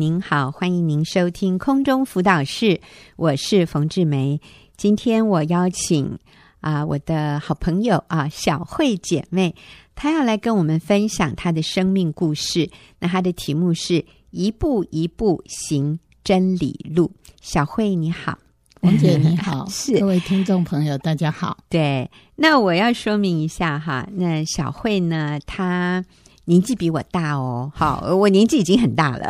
[0.00, 2.80] 您好，欢迎您收听空中辅导室，
[3.16, 4.40] 我是冯志梅。
[4.74, 6.18] 今天我邀请
[6.60, 9.54] 啊、呃，我的好朋友啊，小慧姐妹，
[9.94, 12.70] 她要来跟我们分享她的生命故事。
[12.98, 17.12] 那她的题目是一步一步行真理路。
[17.42, 18.38] 小慧你好，
[18.80, 21.58] 王姐你好， 是各位听众朋友大家好。
[21.68, 26.02] 对，那我要说明一下哈，那小慧呢，她
[26.46, 29.28] 年纪比我大哦，好，我年纪已经很大了。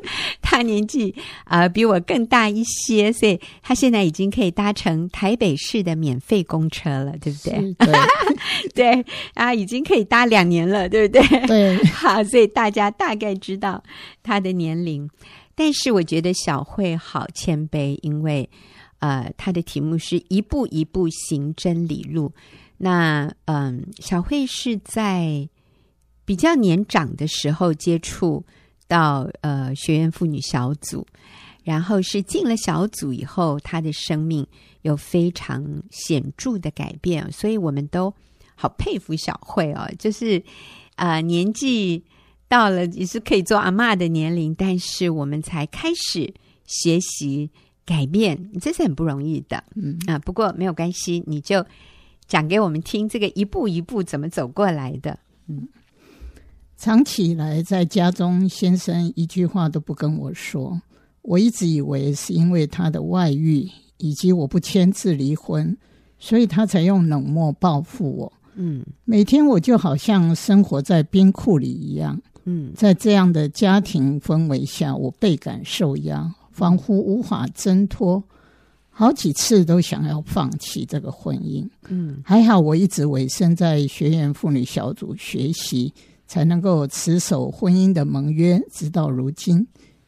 [0.40, 1.14] 他年纪
[1.44, 7.74] 啊、呃、比我更大一些，所以他现在已经可以搭乘台北市的免费公车了，对不对？
[8.74, 11.46] 对对啊，已经可以搭两年了，对不对？
[11.46, 13.82] 对，好，所以大家大概知道
[14.22, 15.08] 他的年龄。
[15.54, 18.48] 但是我觉得小慧好谦卑，因为
[19.00, 22.32] 呃，他的题目是一步一步行真理路。
[22.78, 25.48] 那嗯、呃，小慧是在
[26.24, 28.44] 比较年长的时候接触。
[28.92, 31.06] 到呃学员妇女小组，
[31.64, 34.46] 然后是进了小组以后，她的生命
[34.82, 38.12] 有非常显著的改变，所以我们都
[38.54, 39.90] 好佩服小慧哦。
[39.98, 40.38] 就是
[40.96, 42.04] 啊、呃，年纪
[42.48, 46.30] 到了也是可以做阿妈的年龄，但是我们才开始
[46.66, 47.50] 学习
[47.86, 49.64] 改变，这是很不容易的。
[49.74, 51.64] 嗯啊，不过没有关系，你就
[52.26, 55.18] 讲给我们听，这个一步一步怎么走过来的。
[55.48, 55.66] 嗯。
[56.82, 60.82] 长期以来，在家中，先生一句话都不跟我说。
[61.22, 65.78] 我一直以为是因为他的外遇，以及我不签字离婚，
[66.18, 68.32] 所以他才用冷漠报复我。
[68.56, 72.20] 嗯，每天我就好像生活在冰库里一样。
[72.46, 78.20] 嗯，在这样的家庭氛围下，我倍感受压，仿佛无法挣脱，
[78.90, 81.64] 好几次都想要放弃这个婚姻。
[81.86, 85.94] 嗯，还好我一直委身在学员妇女小组学习。
[86.32, 89.66] 才能够持守婚姻的盟约，直到如今。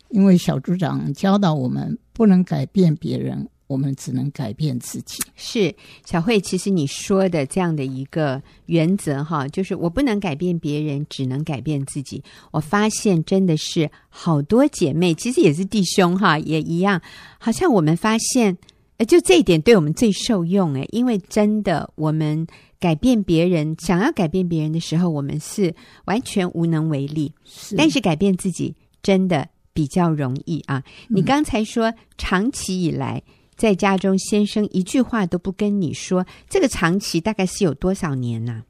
[0.09, 5.23] 因为小组长教导我们，不能改变别人，我们只能改变自己。
[5.37, 5.75] 是
[6.07, 12.25] 小慧，其实你说的这样的一个原则哈，就是我不能改变别人，只能改变自己。
[12.53, 17.03] 我发现真的是好多姐妹，其实也是弟兄哈，也一样。
[17.39, 18.57] 好像我们发现，
[18.99, 22.47] 呃，就这一点对我们最受用诶，因为真的我们。
[22.81, 25.75] 改变别人，想要改变别人的时候，我们是
[26.05, 27.33] 完全无能为力。
[27.43, 30.85] 是，但是改变自己真的比较容易啊！
[31.09, 33.23] 嗯、你刚才说，长期以来
[33.57, 38.65] 在家中，先生一句话都不跟你说，这个长期大概是有多少年呢、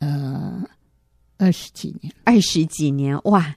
[0.00, 0.68] 呃，
[1.38, 3.54] 二十几年，二十几年哇！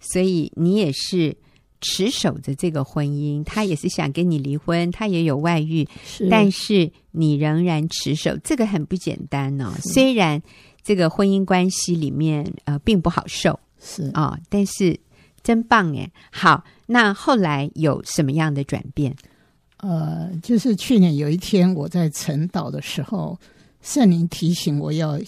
[0.00, 1.36] 所以你也是。
[1.84, 9.70] 持守着这个婚姻，他也是想跟你离婚，他也有外遇，是但是你仍然持守，这个很不简单哦。
[9.76, 10.40] 是虽然
[10.82, 14.98] 这个婚姻关系里面呃并不好受，是啊、哦，但是
[15.42, 16.10] 真棒哎。
[16.32, 19.14] 好，那后来有什么样的转变？
[19.76, 23.38] 呃，就是去年有一天我在晨祷的时候，
[23.82, 25.20] 圣灵提醒我要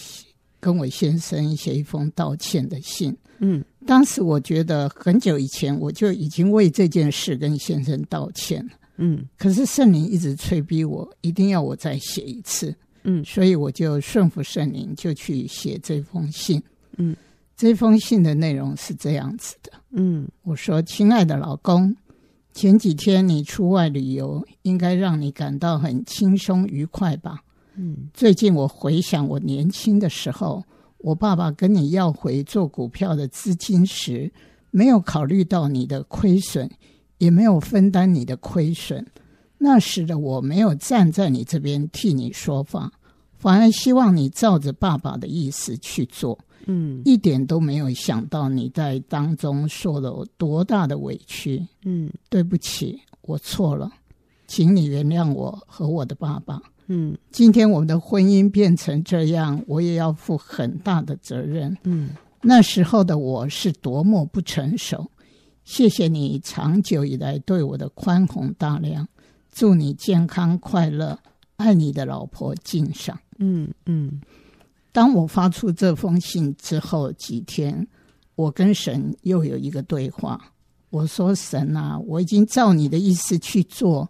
[0.66, 3.16] 跟我先生写一封道歉的信。
[3.38, 3.64] 嗯。
[3.86, 16.60] 当时我觉得很久以前我就已经为这件事跟先生道歉了，嗯，可是圣灵一直催逼我，一定要我再写一次，嗯，所以我就顺服圣灵，就去写这封信，
[16.96, 17.14] 嗯，
[17.56, 21.94] 这封信的内容是这样子的，嗯，我说：“亲爱的老公，
[22.52, 27.38] 前几天你出外旅游，应该让你感到很轻松愉快吧？
[27.76, 30.64] 嗯，最近我回想我年轻的时候。”
[30.98, 34.32] 我爸爸跟你要回做股票的资金时，
[34.72, 36.68] 没有考虑到你的亏损，
[37.18, 39.06] 也没有分担你的亏损。
[39.58, 42.90] 那时的我没有站在你这边替你说话，
[43.38, 46.36] 反而希望你照着爸爸的意思去做。
[46.64, 51.64] 嗯，一点都没有想到你在当中受了多大的委屈。
[51.84, 53.92] 嗯，对不起，我错了，
[54.48, 56.60] 请你原谅我和我的爸爸。
[56.88, 61.76] 嗯，今天我们的婚姻变成这样，我也要负很大的责任。
[61.82, 62.10] 嗯，
[62.42, 65.10] 那时候的我是多么不成熟。
[65.64, 69.08] 谢谢你长久以来对我的宽宏大量，
[69.50, 71.18] 祝你健康快乐，
[71.56, 73.18] 爱你的老婆敬上。
[73.38, 74.20] 嗯嗯。
[74.92, 77.86] 当我发出这封信之后几天，
[78.36, 80.40] 我跟神又有一个对话。
[80.90, 84.08] 我说：“神啊，我已经照你的意思去做，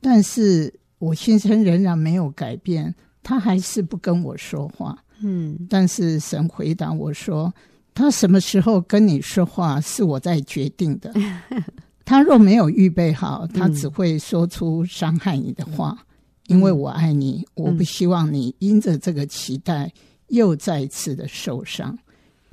[0.00, 4.96] 但是……”我先生仍然没有改变，他还是不跟我说话。
[5.20, 7.52] 嗯，但是神回答我说
[7.94, 11.12] ：“他什么时候跟你说话，是我在决定的。
[12.04, 15.96] 他若没有预备好，他只会说出伤害你的话。
[16.48, 19.92] 嗯，因为我爱你，我不希望你因着这个期待
[20.28, 21.98] 又再次的受伤。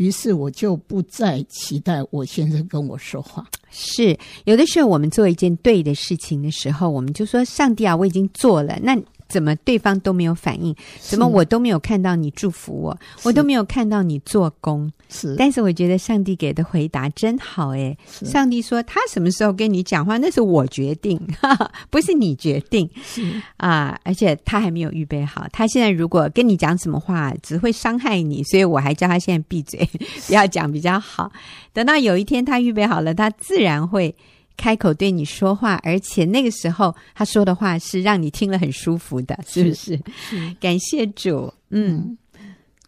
[0.04, 3.48] 于是我就不再期待我先生跟我说话。
[3.72, 9.02] 是有的时候，我们做一件对的事情的时候，我们就说：“上帝啊，我已经做了。”那
[9.34, 10.76] 怎么对方都没有反应？
[11.00, 12.96] 怎么我都没有看到你祝福我？
[13.24, 14.92] 我都没有看到你做工？
[15.10, 15.36] 是。
[15.36, 22.88] 但是我觉得上帝给的回答真好诶，上帝说他什么时候跟你讲话，那是我决定，哈哈，不是你决定。
[23.04, 25.48] 是啊，而且他还没有预备好。
[25.52, 29.90] 他现在如果跟你讲什么话，只会伤害你，所以我还叫他现在闭嘴，
[30.28, 31.32] 不要讲比较好。
[31.74, 34.16] 等到有一天他预备好了，他自然会。
[34.56, 40.00] 开口对你说话，而且那个时候他说的话是让你听了很舒服的，是不是？
[40.30, 40.56] 是。
[40.60, 42.18] 感谢主，嗯。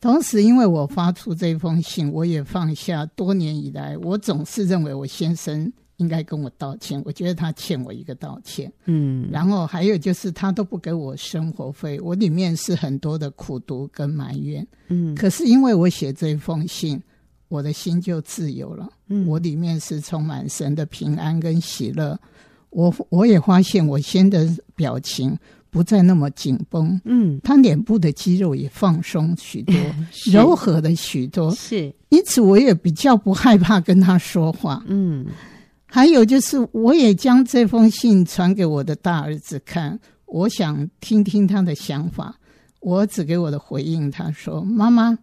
[0.02, 9.28] 同时，因为我发出这封信，我也放下多年以来，我总是认为我先生应该跟我道歉，我觉得他欠我一个道歉，嗯。
[9.32, 15.16] 然后还有就是他都不给我生活费，我里面是很多的苦读跟埋怨，嗯。
[15.16, 17.02] 可是因为我写这封信。
[17.48, 22.20] 我的心就自由了，嗯，我里面是充满神的平安跟喜乐。
[22.70, 24.46] 我我也发现我先的
[24.76, 25.38] 表情
[25.70, 29.76] 不再那么紧绷，嗯，他脸部的肌肉也放松许多，
[30.32, 31.94] 柔和了许多，是。
[32.10, 35.26] 因此我也比较不害怕跟他说话，嗯。
[35.86, 42.36] 还有就是，我也将这封信传给我的大儿子看，我想听听他的想法。
[42.82, 45.18] 我只给我的回应，他说：“妈妈。”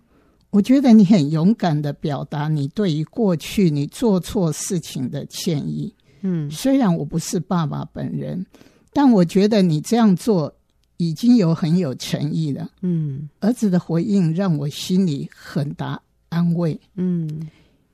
[0.53, 5.93] 我觉得你很勇敢的表达你对于过去你做错事情的歉意。
[6.21, 8.45] 嗯，虽然我不是爸爸本人，
[8.93, 10.55] 但我觉得你这样做
[10.99, 12.69] 已经有很有诚意了。
[12.83, 16.79] 嗯，儿子的回应让我心里很大安慰。
[16.97, 17.49] 嗯，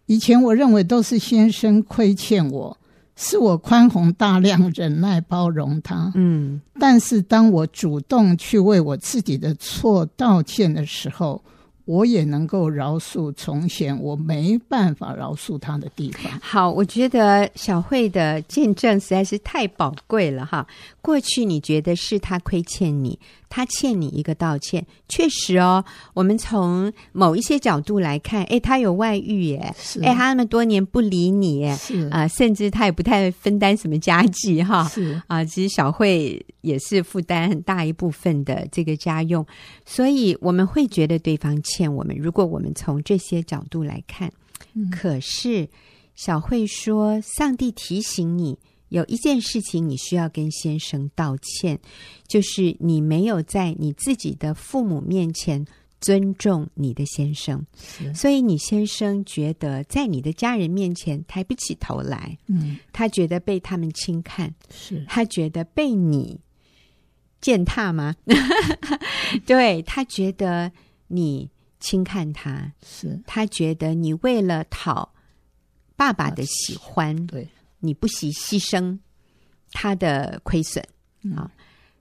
[0.07, 2.77] 以前我认为都是先生亏欠我，
[3.15, 6.11] 是我宽宏大量、忍耐包容他。
[6.17, 11.41] 嗯，但是当我主动去为我自己的错道歉的时候，
[11.89, 16.31] 我也能够饶恕从前我没办法饶恕他的地方。
[16.39, 20.67] 好，我觉得小慧的见证实在是太宝贵了哈。
[21.01, 23.19] 过去你觉得是他亏欠你，
[23.49, 25.85] 他欠你一个道歉，确实哦。
[26.15, 34.85] 我们从某一些角度来看，哎，他有外遇耶，哎，他那么多年不理你，是啊、呃，甚至他也不太分担什么家计哈。
[34.89, 39.45] 是啊、呃，其实小慧也是负担很大一部分的这个家用，
[39.85, 42.17] 所以我们会觉得对方欠我们。
[42.17, 44.33] 如果我们从这些角度来看，
[44.75, 45.69] 嗯、可是
[46.15, 48.59] 小慧说，上帝提醒你。
[48.89, 51.79] 有一件事情你需要跟先生道歉，
[52.27, 55.65] 就是你没有在你自己的父母面前
[56.01, 57.65] 尊重你的先生，
[58.15, 65.05] 所以你先生觉得在你的家人面前抬不起头来，嗯，他觉得被他们轻看，是。
[65.09, 66.41] 他觉得被你
[67.41, 68.15] 践踏吗？
[69.45, 70.71] 对，他觉得
[71.09, 71.51] 你
[71.81, 73.21] 轻看他，是。
[73.27, 75.13] 他觉得你为了讨
[75.97, 77.47] 爸爸的喜欢，对。
[77.81, 78.99] 你不惜牺牲
[79.73, 80.85] 他的亏损
[81.37, 81.51] 啊？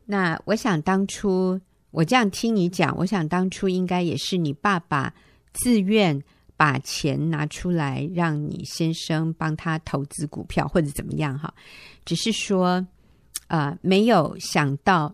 [0.06, 1.60] 那我想当初
[1.92, 5.14] 我这样听你讲，我想当初应该也是你爸爸
[5.54, 6.22] 自愿
[6.56, 11.54] 把钱拿出来让你先生帮他投资股票或者怎么样哈？
[12.06, 12.86] 只是说
[13.48, 15.14] 呃没有想到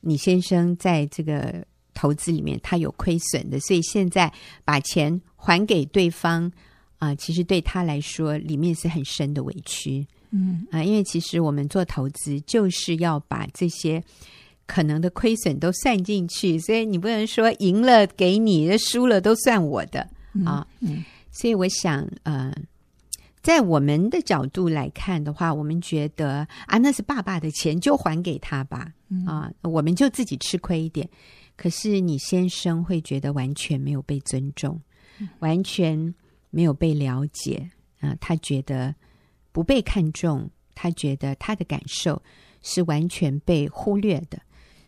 [0.00, 4.32] 你先生在这个投资里面他有亏损的，所以现在
[4.64, 6.52] 把钱还给对方。
[7.00, 14.04] 啊、呃，其实对他来说，里面是很深的委屈，嗯啊、呃，因为其实我们做投资就是要把这些
[14.66, 20.00] 可能的亏损都算进去，所以你不能说赢了给你，输了都算我的
[20.44, 20.66] 啊。
[20.80, 22.54] 嗯，嗯，所以我想，呃，
[23.42, 28.92] 在我们的角度来看的话，我们觉得啊，那是爸爸的钱，就还给他吧，
[29.26, 31.08] 啊，我们就自己吃亏一点。
[31.56, 34.78] 可是你先生会觉得完全没有被尊重，
[35.38, 36.14] 完全。
[36.50, 38.94] 没有被了解啊、呃，他觉得
[39.52, 42.20] 不被看重，他觉得他的感受
[42.62, 44.40] 是完全被忽略的，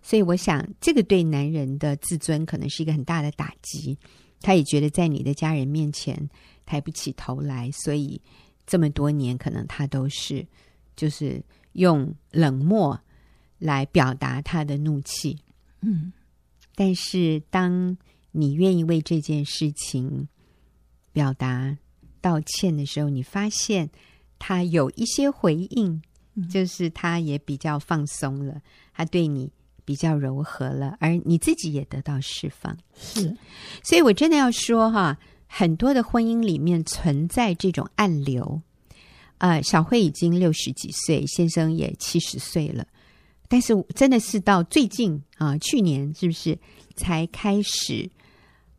[0.02, 3.98] 所以我想这个对男人的自尊可能是一个很大的打击。
[4.40, 6.28] 他也觉得在你的家人面前
[6.66, 8.20] 抬不起头来，所以
[8.66, 10.44] 这么多年可能他都是
[10.96, 11.40] 就是
[11.74, 12.98] 用冷漠
[13.58, 15.38] 来表达他的怒气。
[15.80, 16.12] 嗯，
[16.74, 17.96] 但是当
[18.32, 20.26] 你愿意为这件事情，
[21.12, 21.76] 表达
[22.20, 23.90] 道歉的时候，你发现
[24.38, 26.02] 他有一些回应，
[26.50, 28.60] 就是他也比较放松了，
[28.94, 29.50] 他对你
[29.84, 32.76] 比较柔和了，而你自己也得到释放。
[32.96, 33.36] 是，
[33.82, 38.62] 所以我真的要说哈，很多的婚姻里面存在这种暗流。
[39.38, 42.86] 呃，小慧已经六十几岁，先生也七十岁了，
[43.48, 46.56] 但是真的是到最近啊，去年是不是
[46.94, 48.08] 才开始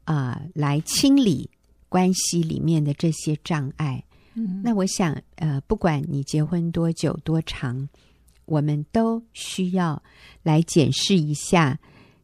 [0.05, 1.49] 啊，呃，来清理。
[1.93, 7.87] 关系里面的这些障碍，嗯，那我想，呃，不管你结婚多久多长，
[8.45, 10.01] 我们都需要
[10.41, 11.79] 来检视一下，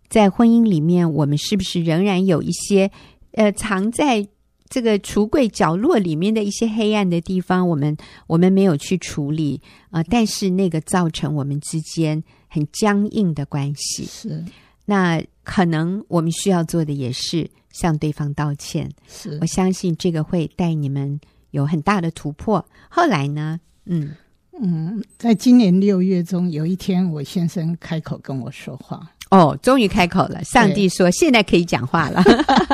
[0.08, 2.90] 在婚姻里面，我们是不是仍然有一些，
[3.34, 4.28] 呃，藏在
[4.70, 7.96] 这个橱柜角落里面的一些黑暗的地方，我们
[8.26, 9.62] 我们没有去处理
[9.92, 14.06] 啊，呃，但是那个造成我们之间很僵硬的关系。
[14.06, 14.44] 是，
[14.86, 18.90] 那可能我们需要做的也是向对方道歉。
[19.08, 21.20] 是，我相信这个会带你们。
[21.52, 22.64] 有很大的突破。
[22.90, 23.60] 后来呢？
[23.86, 24.16] 嗯
[24.62, 29.12] 嗯，在今年六月中有一天，我先生开口跟我说话。
[29.32, 30.44] 哦，终于开口了！
[30.44, 32.22] 上帝说：“现在可以讲话了。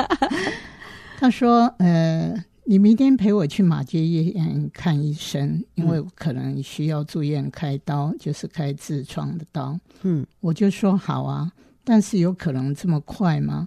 [1.18, 2.34] ”他说：“呃，
[2.64, 11.50] 你明天陪我去马街医院看医生，因为可能需要住院开刀，嗯、就是开痔疮的刀。”嗯，我就说：“好啊。”
[11.82, 13.66] 但是有可能这么快吗？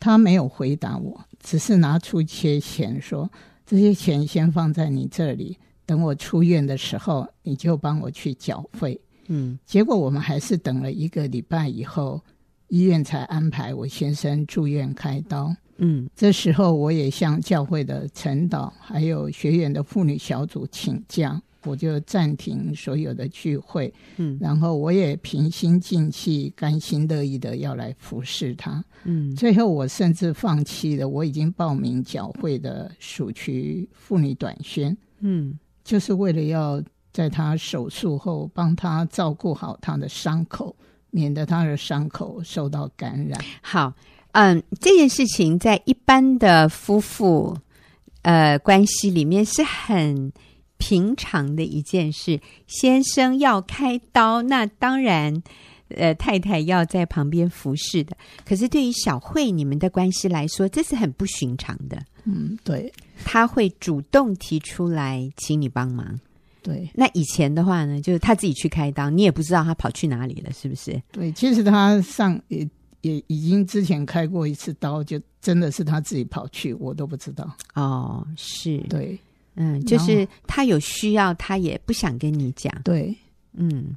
[0.00, 3.30] 他没有回答我，只是拿出一些钱说。
[3.64, 9.00] 这些钱先放在你这里，等我出院的时候，你就帮我去缴费。
[9.28, 12.20] 嗯，结果我们还是等了一个礼拜以后，
[12.66, 15.54] 医院才安排我先生住院开刀。
[15.76, 21.40] 嗯，这时候我也向教会的陈导还有学员的妇女小组请假。
[21.64, 40.74] 我就暂停所有的聚会，嗯，然后我也平心静气、甘心乐意的要来服侍他，嗯，最后我甚至放弃了我已经报名教会的暑期妇女短宣，嗯，就是为了要在他手术后帮他照顾好他的伤口，
[41.10, 43.38] 免得他的伤口受到感染。
[43.60, 43.92] 好，
[44.32, 47.54] 嗯，这件事情在一般的夫妇
[48.22, 50.32] 呃关系里面是很。
[50.80, 55.40] 平常的一件事，先生要开刀，那当然，
[55.88, 58.16] 呃，太太要在旁边服侍的。
[58.44, 62.02] 可是对于小慧你们的关系来说，这是很不寻常的。
[62.24, 62.90] 嗯，对，
[63.24, 66.18] 他会主动提出来请你帮忙。
[66.62, 71.00] 对，那以前的话呢，就是他自己去开刀，你也不知道他跑去哪里了，是不是？
[71.12, 72.68] 对，其实他上也
[73.02, 77.54] 也已经之前开过一次刀，就真的是他自己跑去，我都不知道。
[77.74, 79.18] 哦，是，对。
[79.56, 82.72] 嗯，就是他有需要，他也不想跟你讲。
[82.84, 83.14] 对，
[83.54, 83.96] 嗯，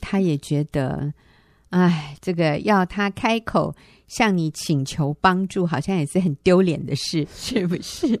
[0.00, 1.12] 他也觉得，
[1.70, 3.74] 哎，这个要他开口
[4.06, 8.20] 向你请求帮助，好像也是很丢脸的事， 是不是？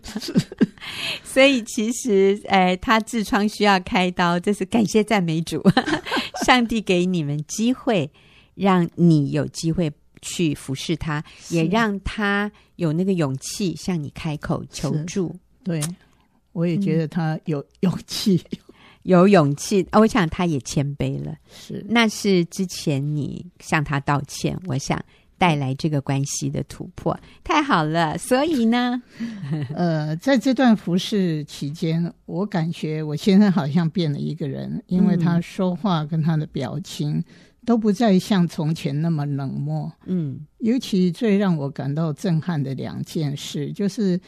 [1.22, 5.62] 所以其实，哎，他痔疮需要开刀，这是感谢赞美主，
[6.44, 8.10] 上帝给你们机会，
[8.54, 9.92] 让你有机会
[10.22, 15.34] 去服侍他，也让他有那个勇气向你开口求助。
[15.62, 15.80] 对。
[16.54, 18.58] 我也觉得他 有勇气，嗯，
[19.02, 19.86] 有勇气。
[19.92, 21.36] 我想他也谦卑了。
[21.52, 24.98] 是，那是之前你向他道歉，我想
[25.36, 28.16] 带来这个关系的突破，太好了。
[28.16, 29.02] 所以呢，
[29.74, 37.22] 呃，在这段服侍期间，我感觉我先生好像变了一个人，因为他说话跟他的表情
[37.66, 39.92] 都不再像从前那么冷漠。
[40.06, 44.18] 嗯，尤其最让我感到震撼的两件事就是。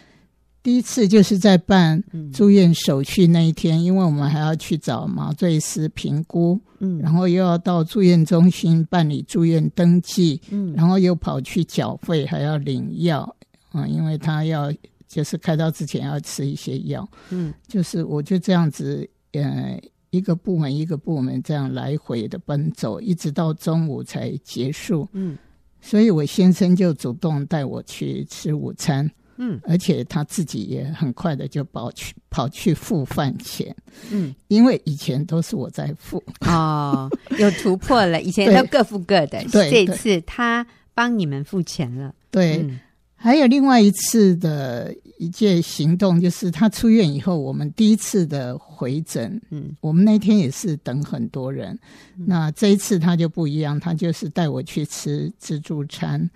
[0.66, 13.36] 第一次就是在办住院手续那一天，嗯、因为我们还要去找麻醉师评估，嗯，然后又要到住院中心办理住院登记，嗯，然后又跑去缴费，还要领药，
[13.70, 14.72] 啊，因为他要
[15.06, 19.80] 就是开刀之前要吃一些药，嗯，就是我就这样子，呃，
[20.10, 25.38] 一个部门一个部门这样来回的奔走，一直到中午才结束，嗯，
[25.80, 29.08] 所以我先生就主动带我去吃午餐。
[29.38, 33.74] 嗯，而且他自己也很快的就跑去跑去付饭钱，
[34.10, 36.22] 嗯，因为以前都是我在付。
[36.40, 42.80] 哦， 有突破了，以前都各付各的，对，这次他帮你们付钱了，对，嗯、
[43.14, 51.78] 还有另外一次的一件行动，就是他出院以后，我们第一次的回诊，嗯，我们那天也是等很多人，
[52.16, 56.30] 嗯、那这一次他就不一样，他就是带我去吃自助餐。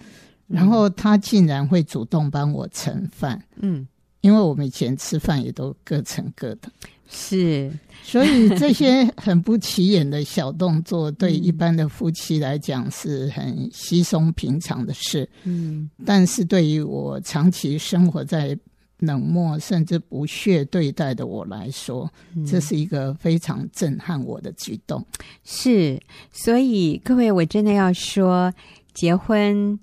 [0.51, 3.87] 然后他竟然会主动帮我盛饭，嗯，
[4.21, 6.69] 因为我们以前吃饭也都各盛各的，
[7.09, 18.59] 是， 所以这些很不起眼的小动作，对一般的夫妻来讲是很稀松平常的事，嗯，但是对于我长期生活在
[18.99, 22.13] 冷漠甚至不屑对待的我来说，
[22.45, 25.07] 这是一个非常震撼我的举动。
[25.45, 25.99] 是，
[26.33, 28.53] 所以各位，我真的要说，
[28.93, 29.79] 结婚。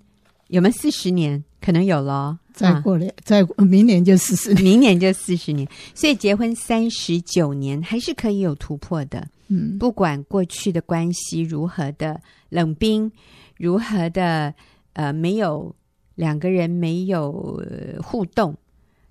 [0.48, 1.44] 有没有四十年？
[1.60, 2.38] 可能有了。
[2.54, 5.68] 再过两，再明年就四十年，明年就四十年。
[5.94, 9.28] 所以结婚三十九年还是可以有突破的。
[9.48, 13.12] 嗯，不管过去的关系如何的冷冰，
[13.58, 14.54] 如何的
[14.94, 15.76] 呃没有
[16.16, 17.62] 两个人没有
[18.02, 18.56] 互动，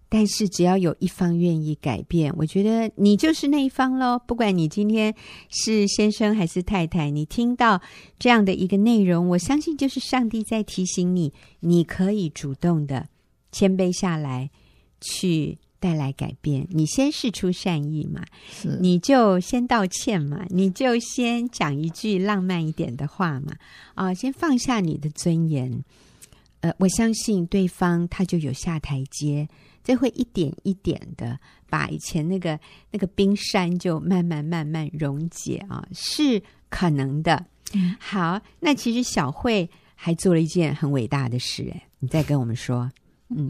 [0.09, 4.19] 但是只要有一方愿意改变，我觉得你就是那一方喽。
[4.27, 5.13] 不管你今天
[5.51, 7.83] 是先生还是太太，你听到
[8.19, 13.09] 这样的一个内容，我相信就是上帝在提醒你，你可以主动的
[13.51, 14.49] 谦卑下来，
[15.01, 16.67] 去带来改变。
[16.71, 18.23] 你先试出善意嘛，
[18.81, 23.57] 你就先道歉嘛，你就先讲一句浪漫一点的话嘛，
[23.97, 25.83] 啊，先放下你的尊严。
[26.61, 29.49] 呃，我相信对方他就有下台阶。
[29.87, 31.39] 这会一点一点的
[31.71, 32.59] 把以前那个
[32.91, 37.47] 那个冰山就慢慢慢慢溶解啊，是可能的。
[37.73, 42.91] 嗯，好，那其实小慧还做了一件很伟大的事，哎，你再跟我们说。
[43.29, 43.49] 嗯，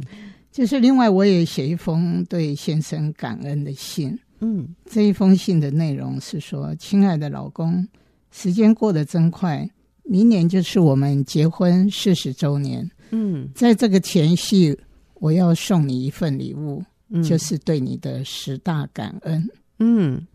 [0.53, 4.19] 就是另外我也写一封对先生感恩的信。
[4.41, 7.89] 嗯，这一封信的内容是说：亲爱的老公，
[8.31, 9.67] 时间过得真快，
[10.03, 12.91] 明年就是我们结婚四十周年。
[13.11, 14.79] 嗯，在这个前夕。
[15.21, 19.49] 我要送你一份礼物，嗯，就是对你的十大感恩。
[19.79, 20.27] 嗯，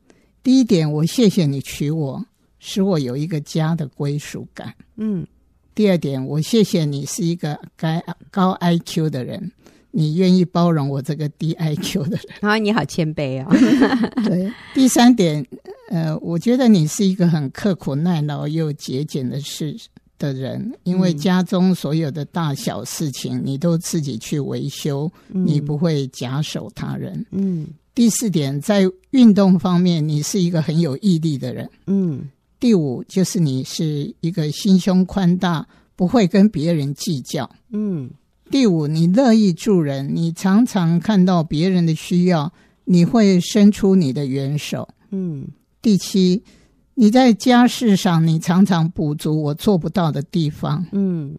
[0.44, 2.26] 第一点，我谢谢你娶我，
[2.60, 4.74] 使我有一个家的归属感。
[4.98, 5.26] 嗯，
[5.74, 9.52] 第二点，我谢谢你是一个该高 IQ 的人，
[9.92, 12.22] 你愿意包容我这个低 IQ 的人。
[12.42, 13.50] 啊，你好谦卑哦。
[14.26, 14.52] 对。
[14.74, 15.46] 第三点，
[15.90, 19.78] 呃，我觉得你是一个很刻苦耐劳又节俭的事。
[20.22, 27.26] 的人，因为家中所有的大小事情，嗯、你都自己去维修，嗯、你不会假手他人。
[27.32, 27.66] 嗯。
[27.96, 31.68] 第四点，在运动方面，你是一个很有毅力的人。
[31.88, 32.30] 嗯。
[32.60, 37.50] 第五，就是你是一个心胸宽大，不会跟别人计较。
[37.72, 38.10] 嗯。
[38.52, 42.54] 第五，你乐意助人，你常常看到别人的需要，
[42.86, 44.88] 你会伸出你的援手。
[45.10, 45.48] 嗯。
[45.82, 46.44] 第七。
[46.94, 50.86] 你在家事上，你常常补足我做不到的地方。
[50.92, 51.36] 嗯，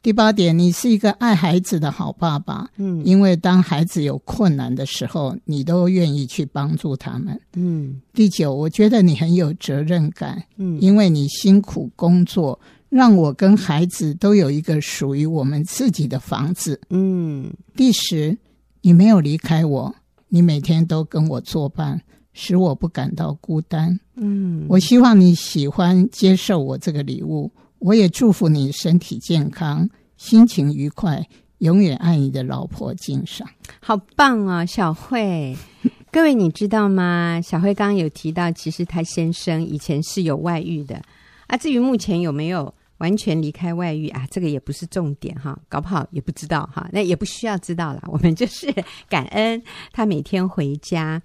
[0.00, 2.70] 第八点，你是一个爱孩子的好爸爸。
[2.76, 7.38] 嗯，因为当孩子有困难的时候，你都愿意去帮助他们。
[7.54, 10.42] 嗯，第九，我觉得你很有责任感。
[10.56, 16.80] 嗯，因为你辛苦工作，让我跟孩子都有一个属于我们自己的房子。
[16.90, 18.38] 嗯，第十，
[18.82, 19.94] 你没有离开我，
[20.28, 22.00] 你每天都跟我作伴。
[22.38, 23.98] 使我不感到孤单。
[24.14, 27.50] 嗯，我希望你喜欢接受我这个礼物。
[27.78, 31.26] 我也祝福你身体健康，心情愉快，
[31.58, 33.48] 永远爱你的老婆敬上。
[33.80, 35.56] 好棒哦，小慧！
[36.12, 37.40] 各位你知道吗？
[37.42, 41.00] 小慧刚刚有提到，其实她先生以前是有外遇的
[41.46, 41.56] 啊。
[41.56, 42.72] 至于目前有没有？
[42.98, 48.02] 完全离开外遇啊，这个也不是重点哈，搞不好也不知道哈，那也不需要知道了。
[48.08, 48.72] 我们就是
[49.08, 51.20] 感恩他每天回家。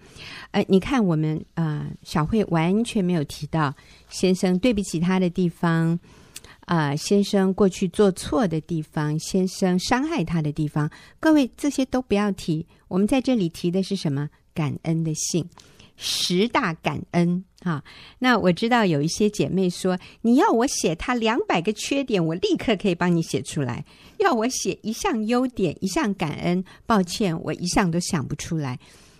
[0.51, 3.73] 呃，你看我们呃小慧完全没有提到
[4.09, 5.97] 先生对不起他的地方，
[6.65, 12.65] 啊、先生过去做错的地方，先生伤害他的地方，各位这些都不要提。
[12.87, 14.29] 我们在这里提的是什么？
[14.53, 15.47] 感恩的信。
[16.03, 17.83] 十大感恩啊！
[18.17, 23.85] 那我知道有一些姐妹说，你要我写他两百个缺点，我立刻可以帮你写出来；
[24.17, 28.79] 要我写一项优点、一项感恩，抱歉，我一项都想不出来。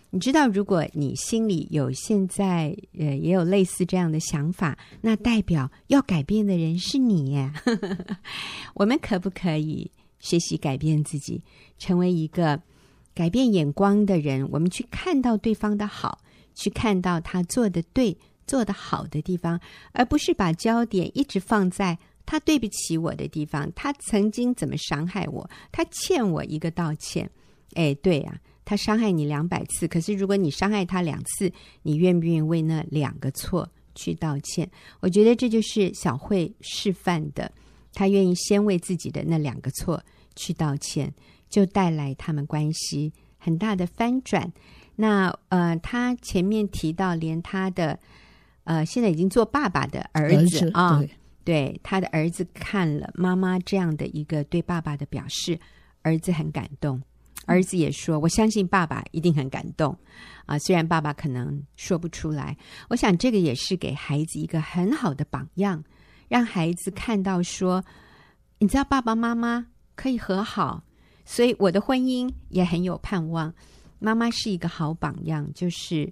[0.10, 7.54] 你知道，如果你心里有现在呃也有类似这样的想法，那代表要改变的人是你耶。
[8.74, 11.44] 我们可不可以学习改变自己，
[11.78, 12.60] 成为一个
[13.14, 14.50] 改变眼光的人？
[14.52, 16.18] 我们去看到对方的好。
[16.62, 19.60] 去看到他做的对、做的好的地方，
[19.94, 23.72] 而不是把焦点一直放在他对不起我的地方。
[23.74, 25.50] 他曾经怎么伤害我？
[25.72, 27.28] 他欠我一个道歉。
[27.74, 34.70] 哎，对呀，他伤害你两百次，可是如果你伤害他两次，你愿不愿意为那两个错去道歉？
[35.00, 37.52] 我觉得这就是小慧示范的，
[37.92, 40.04] 他愿意先为自己的那两个错
[40.36, 41.12] 去道歉，
[41.50, 44.52] 就带来他们关系很大的翻转。
[45.02, 47.98] 那呃，他前面提到，连他的
[48.66, 51.10] 呃，现在已经做爸爸的儿子啊，对，
[51.44, 55.60] 对他的儿子看了妈妈这样的一个对爸爸的表示，
[56.04, 57.02] 儿子很感动。
[57.48, 59.98] 儿子也说：“我相信爸爸一定很感动
[60.46, 62.56] 啊，虽然爸爸可能说不出来。
[62.88, 65.84] 我想这个也是给孩子一个很好的榜样，
[66.28, 67.84] 让孩子看到说，
[68.60, 70.84] 你知道爸爸妈妈可以和好，
[71.26, 73.52] 所以我的婚姻也很有盼望。”
[74.04, 76.12] 妈妈是一个好榜样，就是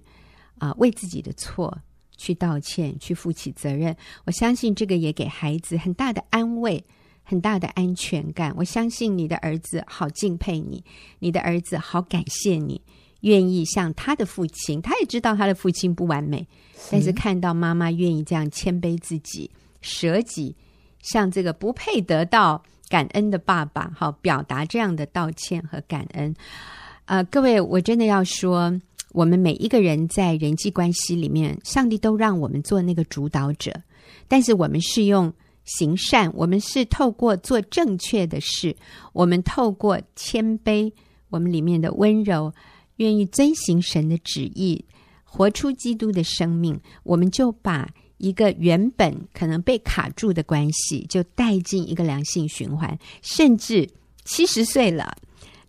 [0.58, 1.76] 啊、呃，为自己的错
[2.16, 3.96] 去道歉，去负起责任。
[4.24, 6.84] 我相信这个也给孩子很大的安慰，
[7.24, 8.54] 很大的安全感。
[8.56, 10.84] 我相信你的儿子好敬佩你，
[11.18, 12.80] 你的儿子好感谢你，
[13.22, 16.46] 愿意向他的父亲，他也知道他的父亲不完美，
[16.92, 19.50] 但是看到妈妈愿意这样谦卑自己，
[19.80, 20.54] 舍己，
[21.02, 26.32] 向这个不配得到感恩的爸爸，好表达这样的道歉和感恩。
[27.10, 28.72] 呃，各位，我真的要说，
[29.10, 33.74] 我们每一个人在人际关系里面，上帝都让我们做那个主导者，
[34.28, 35.32] 但是我们是用
[35.64, 38.76] 行善，我们是透过做正确的事，
[39.12, 40.92] 我们透过谦卑，
[41.30, 42.54] 我们里面的温柔，
[42.98, 44.84] 愿意遵行神的旨意，
[45.24, 53.90] 活出基督的生命，我们就把一个原本可能被卡住的关系，就带进一个良性循环，甚至
[54.24, 55.16] 七十岁了，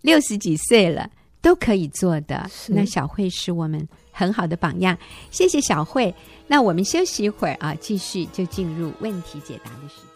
[0.02, 1.10] 六十几岁了
[1.42, 2.48] 都可以做的。
[2.68, 4.96] 那小慧是我们很好的榜样，
[5.30, 6.14] 谢谢小慧。
[6.46, 10.11] 那我们休息一会儿啊，继续就进入问题解答的时间。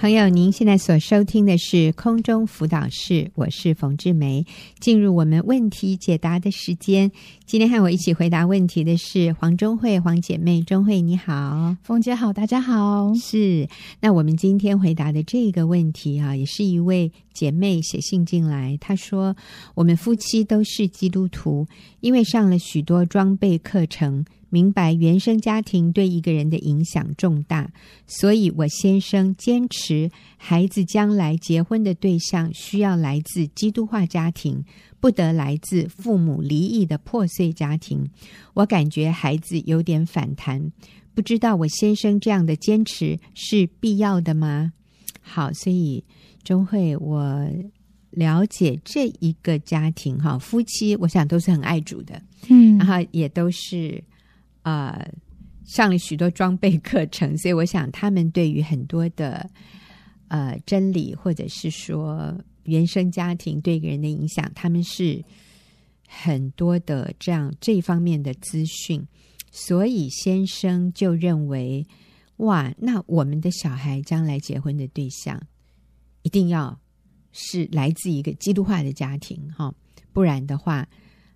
[0.00, 4.46] 朋友，您现在所收听的是空中辅导室，我是冯志梅。
[4.78, 7.12] 进入我们问题解答的时间，
[7.44, 10.62] 今天和我一起回答问题的是黄中慧黄姐妹。
[10.62, 13.12] 中慧你好，冯姐好，大家好。
[13.14, 13.68] 是，
[14.00, 19.36] 那我们今天回答的这个问题啊，也是一位姐妹写信进来，她说
[19.74, 21.66] 我们夫妻都是基督徒，
[22.00, 24.24] 因为上了许多装备课程。
[24.52, 27.70] 明白原生家庭对一个人的影响重大，
[28.08, 34.64] 所以我先生坚持孩子将来结婚的对象需要来自基督化家庭，
[34.98, 38.10] 不得来自父母离异的破碎家庭。
[38.54, 40.72] 我感觉孩子有点反弹，
[41.14, 44.72] 不知道我先生这样的坚持是必要的吗？
[45.22, 46.02] 好，所以
[46.42, 47.48] 钟慧，我
[48.10, 54.02] 了解这一个家庭哈，夫妻我想都是很爱主的，嗯，然后也都是。
[54.62, 55.10] 呃，
[55.64, 59.48] 上了许多装备课程，所以我想他们对于很多的
[60.28, 65.24] 呃真理，或者是说原生家庭对一个人的影响，他们是
[66.06, 69.02] 很多的这样这方面的资讯。
[69.50, 71.86] 所以先生就认为，
[72.36, 75.40] 哇，那我们的小孩将来结婚的对象
[76.22, 76.78] 一定要
[77.32, 79.74] 是来自一个基督化的家庭，哈，
[80.12, 80.86] 不然的话，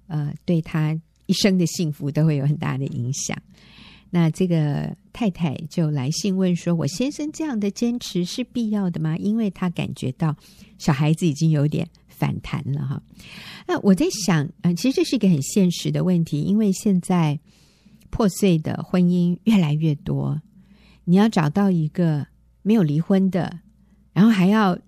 [0.09, 1.01] 呃，对他。
[1.27, 3.37] 一生的幸福都会有很大的影响。
[4.11, 10.37] 那这个太太就来信问说：“我先生这样的坚持是必要的吗？”因为他感觉到
[10.79, 13.03] 小孩子已经有点反弹了哈。
[13.67, 17.37] 那我在想，嗯，其实这是一个很现实的问题，因为现在
[18.11, 20.41] 破碎的婚姻越来越多，
[21.05, 22.25] 你要找到一个
[22.63, 23.59] 没有离婚的，
[24.13, 24.79] 然后还要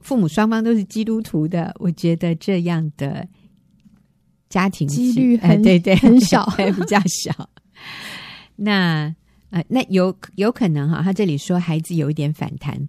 [0.00, 3.28] 父母双方都是基督徒的，我觉得这样的。
[4.56, 7.50] 家庭几率很、呃、对对很小，还 比较小。
[8.56, 9.14] 那
[9.50, 12.88] 呃，那有有可能哈，他这里说孩子有一点反弹，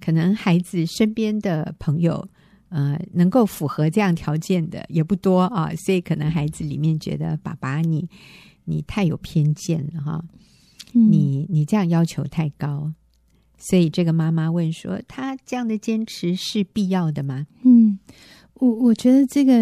[0.00, 2.24] 可能孩子身边的朋友
[2.68, 8.08] 呃，能够符合这样条件的也不多啊，所以可能孩子里面觉得爸爸你
[8.64, 10.24] 你太有偏见了哈，
[10.94, 12.92] 嗯、你你这样要求太高，
[13.58, 17.44] 所以这个妈妈问说，他这样的坚持是必要的吗？
[17.64, 17.98] 嗯。
[18.60, 19.52] 我我觉得这个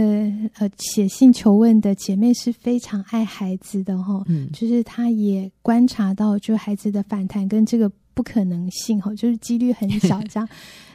[0.59, 10.49] 呃写信求问的姐妹是非常爱孩子的哈，嗯，就是她也观察到，就孩子的反弹跟这个不可能性哈，就是几率很小 这样。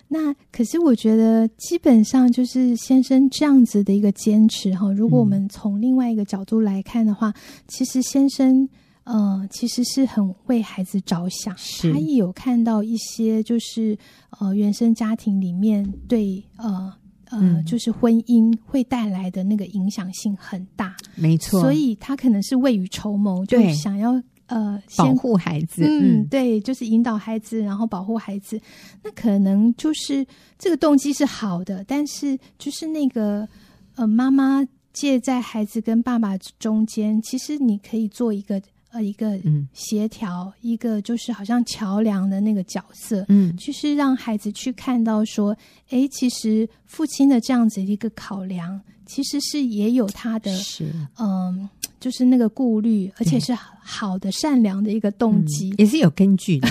[0.07, 7.33] 那可是我觉得基本上就是先生这样子的一个坚持哈，如果我们从另外一个角度来看的话，嗯、
[7.67, 8.67] 其实先生
[9.03, 11.55] 呃其实是很为孩子着想，
[11.93, 13.97] 他也有看到一些就是
[14.39, 16.91] 呃原生家庭里面对呃。
[17.31, 21.61] 呃，就是婚姻会带来的那个影响性很大，没错。
[21.61, 28.59] 所以他可能是未雨绸�谋，对就想要呃保护孩子，嗯，嗯对，就是引导孩子，然后保护孩子。
[29.03, 30.25] 那可能就是
[30.59, 33.47] 这个动机是好的，但是就是那个
[33.95, 34.63] 呃，妈妈
[34.93, 38.61] 介在孩子跟爸爸中间，其实你可以做一个。
[38.91, 39.39] 呃，一个
[39.73, 45.55] 协调，嗯、一个就是好像桥梁的那个角色，嗯，就是让孩子去看到说，
[45.89, 56.69] 哎，其实父亲的这样子一个考量，其实是也有他的，是，嗯、呃，就是那个顾虑，而且是好的、善良的一个动机，嗯、也是有根据的。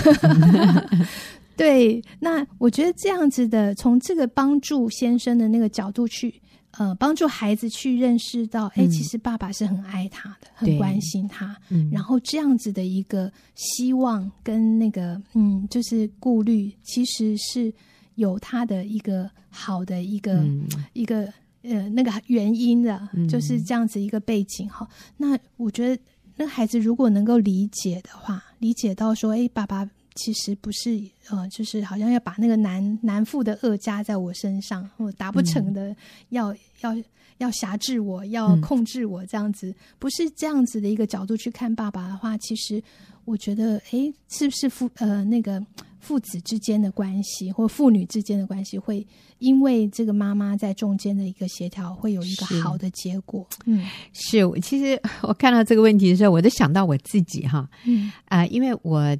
[1.57, 6.40] 对，那我觉得这样子的，从这个帮助先生的那个角度去。
[6.81, 11.55] 呃，帮助孩子去认识到，哎、嗯，其实爸爸是很爱他的，很关心他。
[11.69, 17.71] 嗯，然后这样子的一个希望跟那个，嗯，就是顾虑，其实是
[18.15, 24.89] 有他的一个好的一个、嗯、一个呃那个原因的，嗯、就是这样子一个背景哈。
[25.17, 26.01] 那我觉得
[26.35, 35.95] 那孩子如果能够理解的话，理解到说，哎，爸爸其实不是呃，就是好像要把那个难难负的恶加在我身上，或达不成的
[36.29, 36.95] 要、嗯、要。
[36.95, 37.03] 要
[37.41, 42.79] 要辖制我，要控制我，这样子、嗯、不是这样子的一个角度去看爸爸的话，其实
[43.25, 45.59] 我觉得，哎，是不是父呃那个
[45.99, 49.03] 父子之间的关系，或父女之间的关系，会
[49.39, 53.43] 因为这个妈妈在中间的一个协调，会有一个好的结果？
[53.65, 54.47] 嗯，是。
[54.61, 59.17] 其实我看到这个问题的时候，我都想到我自己哈，嗯啊、呃，因为我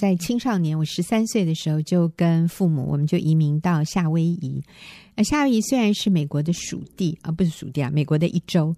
[0.00, 4.64] 在青少年，我十三岁的时候就跟父母，我们就移民到夏威夷。
[5.14, 8.74] 呃夏威夷虽然是美国的属地啊，不是属地啊，美国的一州，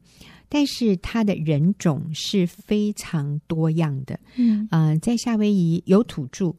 [0.48, 4.18] 但是它的人种是非常多样的。
[4.34, 6.52] 嗯，呃，在夏威夷有土著，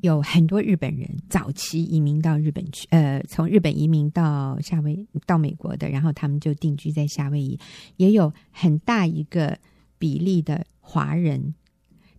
[0.00, 7.56] 有很多日本人，早期移民到日本去，呃，从日本移民到夏威到美国的，然后他们就定居在夏威夷，
[7.96, 9.56] 也有很大一个
[10.00, 11.54] 比例的华人，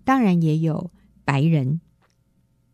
[0.06, 0.89] 当然也有
[1.30, 1.80] 白人。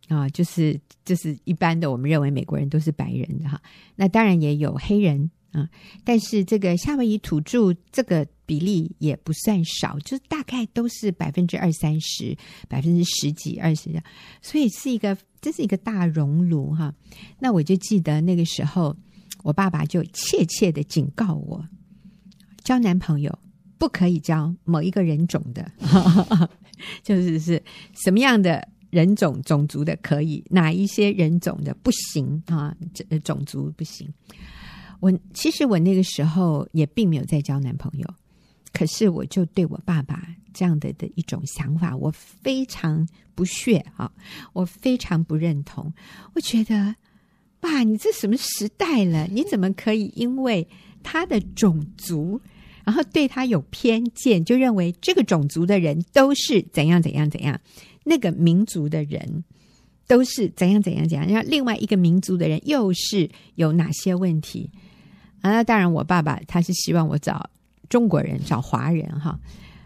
[0.07, 3.59] 啊，就是就是一般的，我们认为美国人都是白人的哈。
[3.95, 5.67] 那当然也有黑人啊，
[6.03, 12.37] 但是这个夏威夷土著这个比例也不算少，就大概都是百分之二三十，
[12.69, 13.99] 百分之十几二十，
[14.43, 16.93] 所以是一个这是一个大熔炉哈。
[17.39, 18.95] 那我就记得那个时候，
[19.41, 21.67] 我爸爸就切切的警告我，
[22.63, 23.39] 交男朋友
[23.79, 25.71] 不可以交某一个人种的，
[27.03, 27.61] 就是是
[27.93, 28.67] 什么样的。
[28.91, 32.73] 人种种族的可以，哪一些人种的不行啊？
[32.93, 34.09] 这种族不行。
[35.01, 38.07] 我其实我那个时候也并没有在交男朋友，
[38.71, 44.09] 可是我就对我爸爸这样的的一种想法，我非常不屑啊，
[44.53, 45.91] 我非常不认同。
[46.33, 46.95] 我觉得，
[47.59, 49.27] 爸，你这什么时代了？
[49.27, 50.65] 你怎么可以因为
[51.03, 52.39] 他的种族，
[52.85, 57.59] 然后对他有偏见，就认为这个种族的人都是怎样怎样怎样？
[58.05, 59.43] 那个民族的人
[60.07, 64.69] 都是怎样怎样怎样，然后另外一个民族的人又是有哪些问题
[65.41, 65.51] 啊？
[65.51, 67.49] 那当然，我爸爸他是希望我找
[67.89, 69.39] 中国人，找华人哈。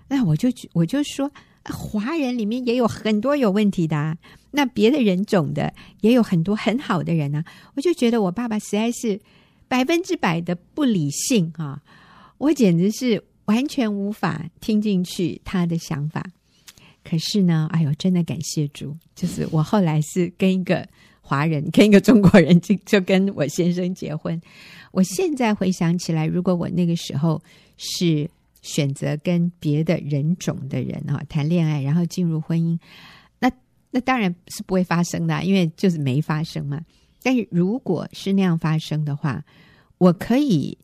[0.09, 1.31] 那我就我就说，
[1.63, 4.17] 华人里面也有很多有问题的，
[4.51, 7.45] 那别的人种的也有很多很好的人啊。
[7.75, 9.21] 我就觉得我爸爸实在是
[9.69, 11.81] 百分之百的不理性啊，
[12.39, 16.25] 我简直是完全无法听进去他的想法。
[17.03, 20.87] 可是呢，哎呦，真的感谢主，就是我后来是跟一个
[21.21, 24.39] 华人，跟一个中国人，就就跟我先生结婚。
[24.91, 27.41] 我现在回想起来，如果我那个时候
[27.77, 28.29] 是
[28.61, 32.77] 选择跟别的人种的人啊谈恋爱，然后进入婚姻，
[33.39, 33.51] 那
[33.91, 36.79] 那当然是不会发生的，因为就是没发生嘛。
[37.23, 39.43] 但是如果是那样发生的话，
[39.97, 40.77] 我可以，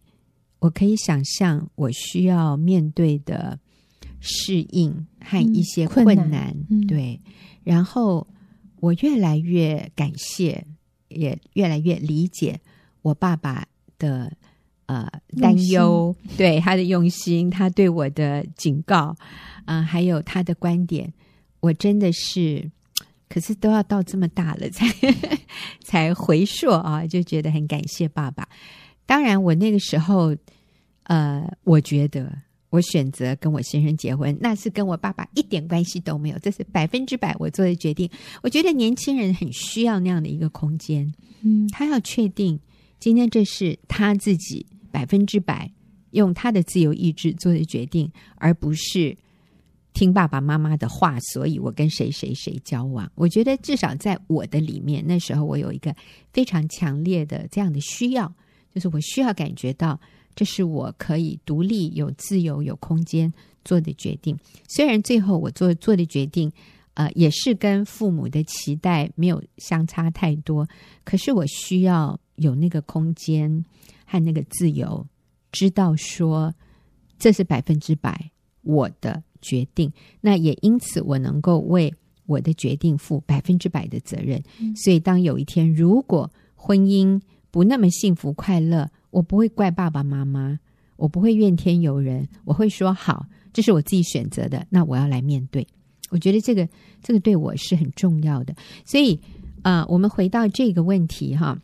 [0.60, 3.60] 我可以想象我需要面对的。
[4.28, 7.22] 适应和一些困难，嗯、困难嗯、对，
[7.63, 8.26] 然后
[8.80, 10.65] 我越来越感谢，
[11.10, 12.60] 也越来越理解
[13.04, 13.68] 我爸爸
[14.00, 14.36] 的
[14.88, 15.08] 呃
[15.39, 19.15] 担忧，对他的用心，他对我的警告，
[19.65, 21.13] 嗯、呃，还有他的观点，
[21.60, 22.72] 我真的是，
[23.30, 24.88] 可是都要到这么大了才
[25.86, 28.50] 才回溯啊，就觉得很感谢爸爸。
[29.06, 30.36] 当然，我那个时候，
[31.04, 32.32] 呃，我觉得。
[32.72, 38.10] 我选择跟我先生结婚，那是跟我爸爸一点关系都没有，这是百分之百我做的决定。
[38.44, 41.10] 我觉得年轻人很需要那样的一个空间，
[41.41, 42.60] 嗯，他要确定
[43.00, 45.72] 今天这是他自己百分之百
[46.12, 49.15] 用他的自由意志做的决定，而不是
[49.94, 51.18] 听爸爸妈妈的话。
[51.22, 55.96] 所以我跟谁谁谁交往，我觉得至少在我的里面，那时候我有一个
[56.34, 58.34] 非常强烈的这样的需要，
[58.76, 60.00] 就是我需要感觉到。
[60.38, 63.32] 这是我可以独立、有自由、有空间
[63.64, 64.38] 做的决定。
[64.68, 66.52] 虽然最后我做做的决定，
[66.96, 70.68] 呃，也是跟父母的期待没有相差太多，
[71.06, 73.64] 可是我需要有那个空间
[74.06, 75.08] 和那个自由，
[75.54, 76.54] 知道说
[77.18, 78.30] 这是百分之百
[78.64, 79.90] 我的决定。
[80.20, 81.94] 那也因此，我能够为
[82.26, 84.44] 我的决定负百分之百的责任。
[84.60, 84.76] 嗯。
[84.76, 87.22] 所以，当有一天如果婚姻
[87.56, 90.60] 不那么幸福快乐，我不会怪爸爸妈妈，
[90.98, 95.65] 我不会怨天尤人，我会说好，这是我自己选择的，那我要来面对。
[96.10, 96.68] 我觉得这个
[97.02, 98.54] 这个对我是很重要的。
[98.84, 99.18] 所以，
[99.62, 101.58] 啊、我们回到这个问题哈，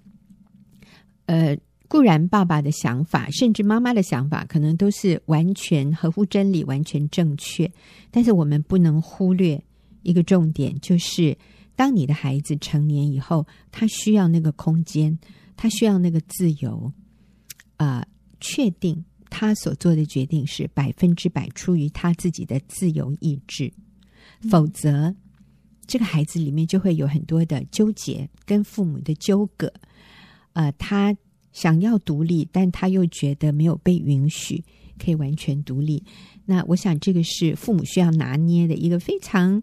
[1.25, 1.58] 呃，
[1.89, 7.69] 固然爸爸的想法，甚至妈妈的想法，可能都是完全合乎真理、完全正确，
[8.10, 9.62] 但是我们不能忽略
[10.04, 11.38] 一个重点，就是
[11.75, 15.19] 当你的孩子成年以后，他需要那个空间，
[15.62, 16.91] 他需要那个自由。
[17.78, 18.08] 啊、呃，
[18.39, 23.71] 确定他所做的决定是百分之百出于他自己的自由意志，
[24.41, 25.15] 嗯、否则
[25.86, 29.71] 这个孩子里面就会有很多的纠结跟父母的纠葛。
[30.54, 31.15] 呃，他
[31.52, 34.63] 想要独立，但他又觉得没有被允许
[34.97, 36.04] 可以完全独立。
[36.45, 39.62] 那我想，这个是父母需要拿捏的一个非常。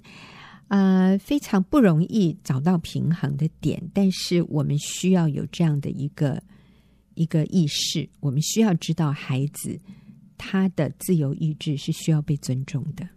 [0.68, 6.42] 呃，非常不容易找到平衡的点，但是我们需要有这样的一个
[7.14, 9.80] 一个意识，我们需要知道孩子
[10.36, 13.08] 他的自由意志是需要被尊重的，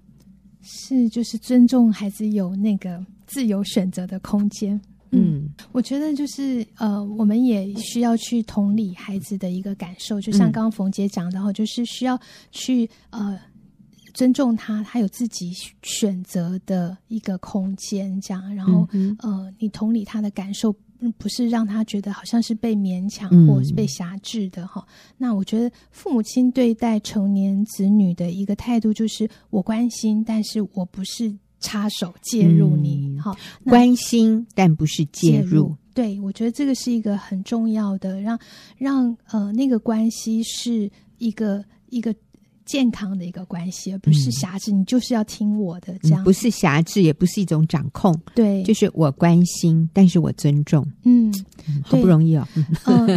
[0.61, 4.79] 是就是尊重孩子有那个自由选择的空间。
[5.11, 12.17] 嗯，我觉得就是呃，我们也需要去同理孩子的一个感受，就像刚刚冯姐讲的哈，就是需要
[12.51, 13.37] 去呃。
[14.13, 15.51] 尊重他，他有自己
[15.83, 18.55] 选择的一个空间，这样。
[18.55, 20.73] 然后，嗯、呃，你同理他的感受，
[21.17, 25.15] 不是让他觉得好像是被勉强或是被辖制的哈、嗯。
[25.17, 33.19] 那我觉得父母亲对待成年子女的一个态度，就是我关心，但是我不是插手介入你。
[33.19, 35.49] 哈、嗯，关心但不是介入。
[35.49, 38.39] 介入对，我觉得这个是一个很重要的，让
[38.77, 42.13] 让呃那个关系是一个一个。
[42.71, 44.79] 健康的一个关系，而不是挟制、嗯。
[44.79, 48.17] 你就是要听我的，这样、嗯、不是挟制，也不是一种掌控。
[48.33, 50.87] 对，就是我关心，但是我尊重。
[51.03, 51.29] 嗯，
[51.67, 52.47] 嗯好不容易哦。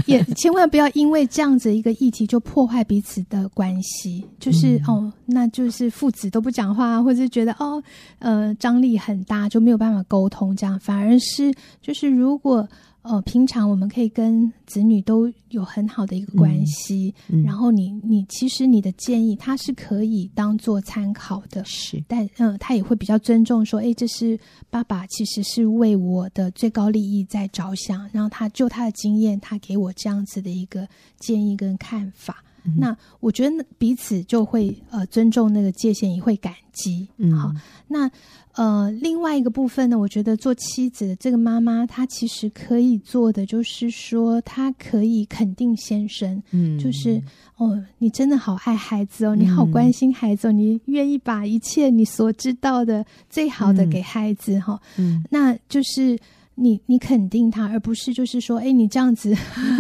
[0.06, 4.26] 也 千万不要因为这样子一个议题就破坏彼此的关系。
[4.40, 7.80] 就是、嗯、哦，那就是父子都不讲话，或者是觉得哦，
[8.18, 10.56] 呃，张力很大，就没有办法沟通。
[10.56, 12.68] 这样反而是就是如果。
[13.04, 17.42] 呃，平常我们可以跟子女都有很好的一个关系，嗯。
[17.42, 24.40] 嗯、然后你你其实你的建议他是可以当做参考的，是，但嗯、呃，他也会比较尊重说，哎，这是
[24.70, 30.88] 爸爸其实是为我的最高利益在着想，然后他就他的经验，他给我这样子的一个
[31.18, 37.52] 建议跟看法，嗯、那我觉得彼此就会呃尊重那个界限，也会感激，嗯，好，
[37.88, 38.10] 那。
[38.56, 47.20] 呃，另外一个部分呢，我觉得做妻子的这个妈妈，她其实可以做的就是说，她可以肯定先生，嗯，就是
[47.56, 56.16] 哦，你真的好爱孩子哦，你好关心孩子哦，嗯，你愿意把一切你所知道的最好的给孩子哈，嗯，哦，那就是。
[56.56, 59.36] 你你肯定他，而不是就是说，哎，你这样子，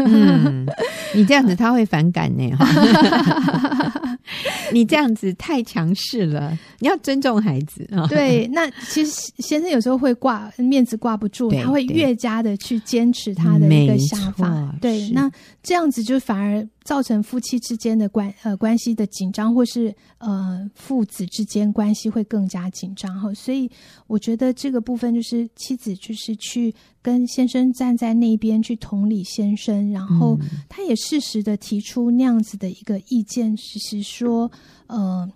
[0.06, 0.66] 嗯、
[1.14, 2.50] 你这样子他会反感呢。
[4.72, 8.06] 你这样子太强势了，你要尊重孩子啊。
[8.08, 14.74] 对，那其实先生有时候会挂面子挂不住，他会越加的去坚持他的一个想法。
[14.80, 15.30] 对，那
[15.62, 16.66] 这样子就反而。
[16.84, 23.70] 造成夫妻之间的关呃关系的紧张，或是呃父子之间关系会更加紧张哈，所以
[24.06, 34.50] 我觉得这个部分就是妻子就是去跟先生站在那边去同理先生，然后他也适时的提出那样子的一个意见，其实说
[34.86, 35.26] 呃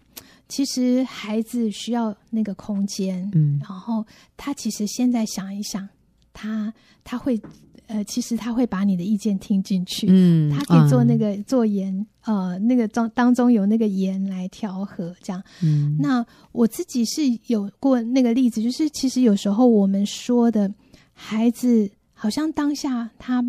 [0.49, 4.05] 其实孩子需要那个空间，嗯，然后
[4.37, 5.89] 他其实现在想一想，
[6.35, 7.41] 他他会。
[7.89, 15.43] 呃，其实他会把你的意见听进去，嗯，他可以做那个、嗯、做盐，呃，那个当当中有那个盐来调和，这样。
[15.63, 20.71] 嗯，那我自己是有过那个例子，就是其实有时候我们说的
[21.13, 23.43] 孩子，好像当下他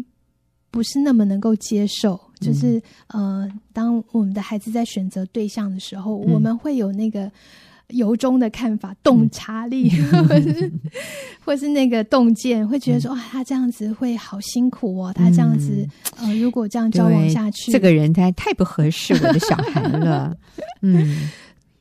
[0.71, 7.31] 不是那么能够接受，就是、嗯、呃，当我们的孩子在选择对象的时候，嗯、我们会有那个。
[7.89, 10.71] 由衷的看法，洞察力，嗯、 或是
[11.45, 15.11] 或是那个洞见，会觉得说，哇，他这样子会好辛苦哦。
[15.13, 20.35] 他这样子，嗯、呃，如果这样交往下去，这个人他太不合适我的小孩了。
[20.81, 21.29] 嗯，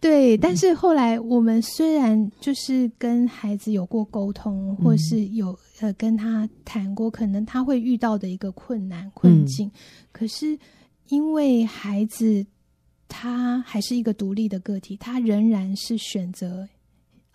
[0.01, 0.37] 对。
[0.37, 9.73] 但是后来，我们虽然就是跟孩子有过沟通，或是有呃跟他谈过，可能他会遇到的一个困难困境，嗯、
[10.13, 10.59] 可是
[11.09, 12.47] 因为孩子。
[13.09, 16.69] 他还是一个独立的个体，他仍然是选择，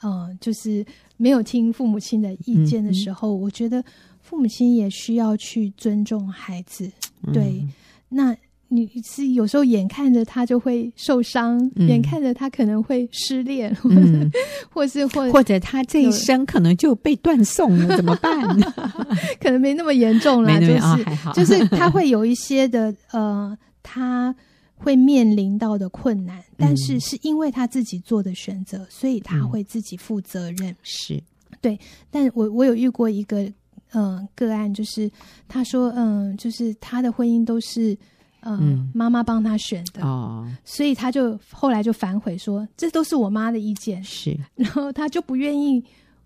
[0.04, 0.86] 嗯、呃，就是
[1.18, 3.84] 没有听父母亲的意见的时候，嗯、我觉得
[4.22, 6.90] 父母亲也需要去尊重孩子。
[7.34, 7.74] 对，嗯、
[8.10, 14.32] 那你是有时候眼看着他就会受伤，嗯、眼看着他可能会失恋，嗯、
[14.72, 18.74] 或是或或者他这一生可能就被断送了， 怎么办呢？
[19.42, 24.36] 可能没那么严重啦，就是、哦、就是他会有一些的呃，他。
[24.76, 30.72] 会面临到的困难，但是是因为他自己做的选择，嗯、所以他会自己负责任。
[30.72, 31.24] 嗯、是。
[31.62, 31.80] 对，
[32.12, 33.44] 但我我有遇过一个
[33.92, 35.10] 嗯、呃、个案，就是
[35.48, 37.98] 他说嗯、呃，就是他的婚姻都是、
[38.42, 38.92] 呃、嗯。
[38.94, 44.04] 妈妈帮他选的哦，所以他就后来就反悔说，这都是我妈的意见。
[44.04, 45.82] 是，然后他就不愿意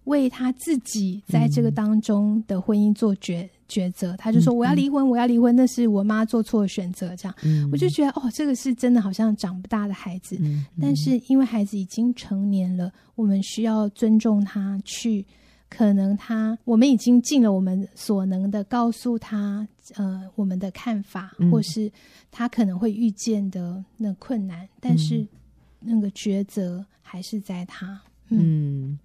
[0.05, 4.15] 为他自己在这个当中的婚姻做抉抉择。
[4.17, 7.35] 他就说：“我要离婚，我要离婚，那是我妈做错选择。”这样，
[7.71, 10.37] 我就觉得哦，这个是真的，好像长不大的孩子。
[10.81, 15.25] 但是因为孩子已经成年了，我们需要尊重他去。
[15.69, 21.91] 可能他，我们已经尽了我们所能的告诉他，呃，我们的看法，嗯、或是
[22.31, 25.27] 他可能会遇见的那困难，但是
[25.81, 27.99] 那个抉择还是在他。
[28.29, 28.99] 嗯，嗯，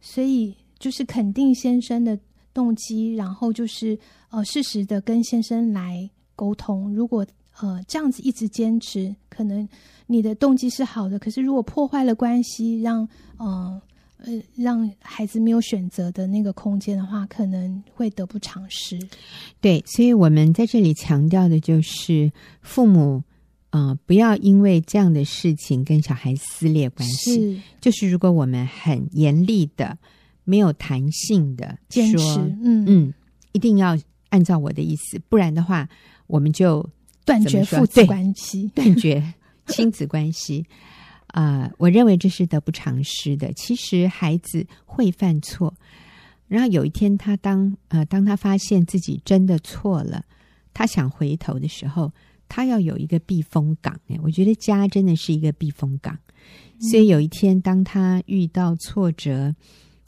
[0.00, 2.18] 所以就是肯定先生的
[2.52, 3.98] 动机，然后就是
[4.30, 6.92] 呃，适时的跟先生来沟通。
[6.94, 7.26] 如果
[7.60, 9.68] 呃这样子一直坚持，可能
[10.06, 13.80] 你的动机是好的，可是如果破坏了关系，让呃。
[14.22, 18.98] 呃，让孩子没有选择的那个空间的话，可能会得不偿失。
[19.62, 22.30] 对，所以我们在这里强调的就是，
[22.60, 23.22] 父母
[23.70, 27.54] 啊、呃，不要因为这样的事情跟小孩撕裂关系。
[27.54, 29.96] 是，就是如果我们很严厉的、
[30.50, 33.14] 没有弹性的坚持，嗯嗯，
[33.52, 33.96] 一定要
[34.30, 35.88] 按照我的意思，不然的话，
[36.26, 36.84] 我们就
[37.24, 39.22] 断绝父子关系， 断绝
[39.68, 40.66] 亲子关系。
[41.30, 43.52] 啊、呃，我认为这是得不偿失的。
[43.52, 45.72] 其实孩子会犯错，
[46.48, 50.24] 然后有一天他当呃当他发现自己真的错了，
[50.74, 52.12] 他想回头的时候，
[52.48, 53.96] 他要有一个避风港。
[54.08, 56.18] 哎，我觉得家真的是一个避风港。
[56.80, 59.54] 所以有一天当他遇到挫折，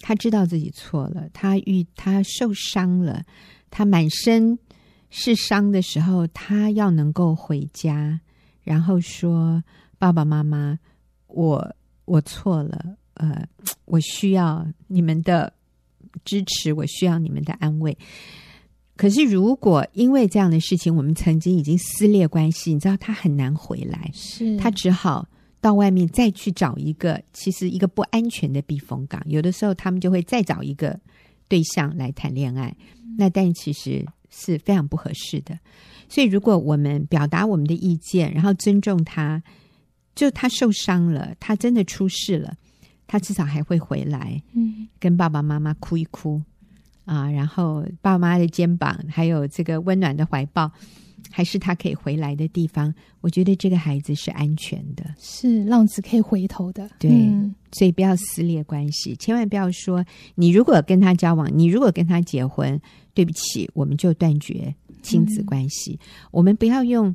[0.03, 3.25] 他知道自己错了，他遇他受伤了，
[3.71, 4.59] 他满身
[5.09, 8.21] 是伤的时候，他要能够回家，
[8.63, 9.65] 然后说
[9.99, 10.79] ：“爸爸妈妈。”
[11.35, 11.75] 我
[12.05, 13.43] 我错了，呃，
[13.87, 15.51] 我需要你们的
[16.27, 17.97] 支持，我需要你们的安慰。
[18.97, 25.27] 可是，如果因为这样的事情，我们曾经已经撕裂关系，你知道他很难回来，是他只好
[25.63, 29.23] 到外面再去找一个其实一个不安全的避风港。
[29.25, 31.01] 有的时候，他们就会再找一个
[31.49, 32.77] 对象来谈恋爱，
[33.17, 35.59] 那但其实是非常不合适的。
[36.11, 39.43] 所以，如果我们表达我们的意见，然后尊重他。
[40.15, 42.55] 就他受伤了，他真的出事了，
[43.07, 46.39] 他至少还会回来，嗯，跟爸爸妈妈哭一哭
[47.07, 50.71] 啊，然后爸爸妈妈的肩膀，还有这个温暖的怀抱，
[51.31, 52.93] 还是他可以回来的地方。
[53.21, 56.91] 我觉得这个孩子是安全的，是浪子可以回头的。
[56.99, 60.05] 对，嗯，所以不要撕裂关系，千万不要说
[60.35, 62.81] 你如果跟他交往，你如果跟他结婚，
[63.15, 65.99] 对不起，我们就断绝亲子关系。
[66.01, 67.15] 嗯，我们不要用。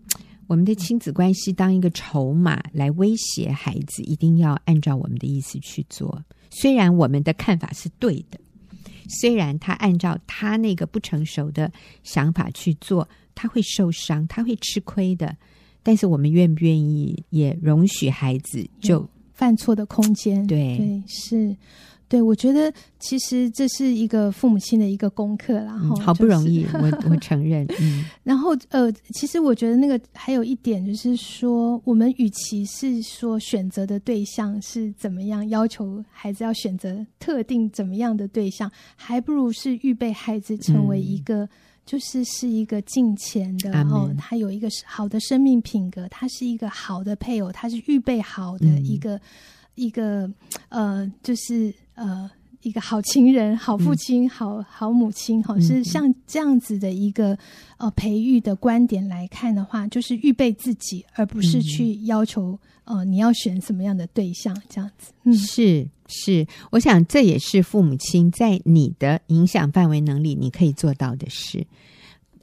[0.50, 6.24] 我们的亲子关系当一个筹码来威胁孩子，一定要按照我们的意思去做。
[6.50, 8.40] 虽然我们的看法是对的，
[9.08, 11.72] 虽然他按照他那个不成熟的
[12.04, 15.36] 想法去做，他会受伤，他会吃亏的。
[15.84, 20.46] 但是我们愿不愿意也容许孩子就犯错的空间？
[20.46, 21.56] 对，对，是。
[22.10, 27.66] 对，我觉得其实这是一个父母亲的一个功课啦，嗯，好不容易，就是、我我 承认。
[27.80, 41.50] 嗯， 然后呃，其实我觉得那个还有一点就是说，我们与其是说选择的对象是怎么样，要求孩子要选择特定怎么样的对象，还不如是预备孩子成为一个，嗯、
[41.86, 49.22] 就是是一个敬虔的，然后他有一个好的生命品格，他是一个好的配偶，他是预备好的一个、嗯、
[49.78, 50.30] 一个
[50.68, 51.74] 呃，就是。
[51.98, 52.30] 呃，
[52.62, 57.36] 一个好情人、好父亲、嗯、好好母亲，哈，是像这样子的一个
[57.78, 62.52] 呃培育的观点来看的话，就是预备自己，而不是去要求、
[62.84, 65.12] 嗯、呃你要选什么样的对象，这样子。
[65.24, 71.66] 嗯，是是，我想这也是父母亲在你的影响范围能力你可以做到的事。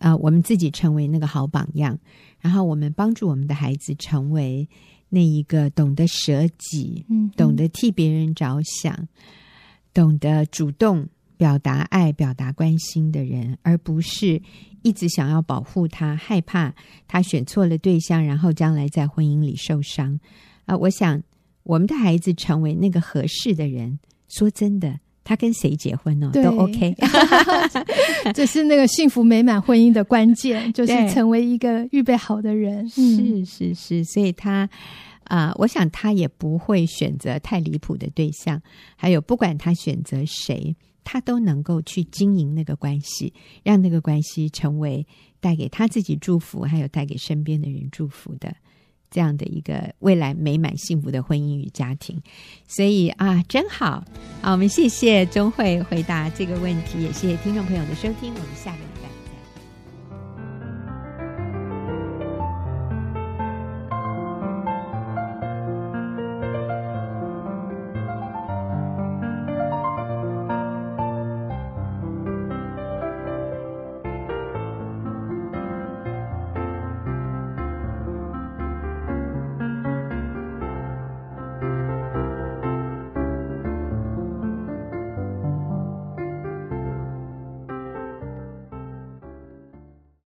[0.01, 1.97] 啊、呃，我们自己成为那个好榜样，
[2.41, 4.69] 然后我们帮助我们的孩子成为
[5.15, 9.09] 那一个懂得舍己、嗯，懂得替别人着想。
[9.95, 14.43] 懂得主动表达爱、表达关心的人，而不是
[14.83, 16.75] 一直想要保护他，害怕
[17.07, 20.19] 他选错了对象，然后将来在婚姻里受伤。
[20.65, 21.23] 啊、呃，我想
[21.63, 26.31] 我们的孩子成为那个合适的人，说真的，他跟谁结婚呢？
[26.33, 26.95] 都 OK。
[28.33, 32.89] 这是那个幸福美满婚姻的关键，就是成为一个预备好的人。
[32.89, 34.69] 是是是，所以他。
[35.25, 38.61] 啊、呃，我想他也不会选择太离谱的对象。
[38.95, 45.07] 还有，不管他选择谁，他都能够去经营那个关系，让那个关系成为
[45.41, 48.55] 带给他自己祝福，还有带给身边的人祝福的
[49.15, 52.21] 这样的一个未来美满幸福的婚姻与家庭。
[52.67, 54.03] 所以啊，真好
[54.43, 54.51] 啊！
[54.51, 58.35] 我们谢谢钟慧回答这个问题，也谢谢听众朋友的收听。
[58.35, 58.94] 我们下个。